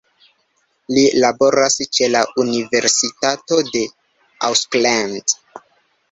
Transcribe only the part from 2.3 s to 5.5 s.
Universitato de Auckland.